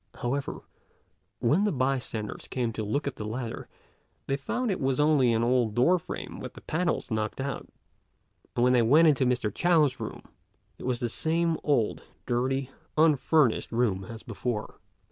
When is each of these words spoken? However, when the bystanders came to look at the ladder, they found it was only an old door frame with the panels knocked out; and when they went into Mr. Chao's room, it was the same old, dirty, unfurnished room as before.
However, 0.15 0.61
when 1.41 1.63
the 1.63 1.71
bystanders 1.71 2.47
came 2.47 2.73
to 2.73 2.83
look 2.83 3.05
at 3.05 3.17
the 3.17 3.23
ladder, 3.23 3.67
they 4.25 4.35
found 4.35 4.71
it 4.71 4.79
was 4.81 4.99
only 4.99 5.31
an 5.31 5.43
old 5.43 5.75
door 5.75 5.99
frame 5.99 6.39
with 6.39 6.53
the 6.55 6.61
panels 6.61 7.11
knocked 7.11 7.39
out; 7.39 7.69
and 8.55 8.63
when 8.63 8.73
they 8.73 8.81
went 8.81 9.07
into 9.07 9.27
Mr. 9.27 9.53
Chao's 9.53 9.99
room, 9.99 10.23
it 10.79 10.87
was 10.87 11.01
the 11.01 11.07
same 11.07 11.55
old, 11.63 12.01
dirty, 12.25 12.71
unfurnished 12.97 13.71
room 13.71 14.03
as 14.05 14.23
before. 14.23 14.79